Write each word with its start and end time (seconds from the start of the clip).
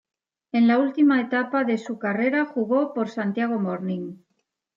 En 0.51 0.63
la 0.69 0.77
última 0.83 1.21
etapa 1.21 1.63
de 1.63 1.77
su 1.77 1.99
carrera 1.99 2.47
jugó 2.47 2.91
por 2.95 3.07
Santiago 3.09 3.59
Morning. 3.59 4.13